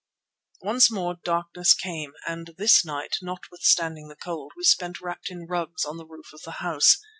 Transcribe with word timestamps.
Once 0.63 0.89
more 0.91 1.17
darkness 1.23 1.75
came, 1.75 2.13
and 2.27 2.55
this 2.57 2.83
night, 2.83 3.17
notwithstanding 3.21 4.07
the 4.07 4.15
cold, 4.15 4.51
we 4.57 4.63
spent 4.63 4.99
wrapped 4.99 5.29
in 5.29 5.45
rugs, 5.45 5.85
on 5.85 5.97
the 5.97 6.07
roof 6.07 6.33
of 6.33 6.41
the 6.41 6.53
house. 6.57 6.97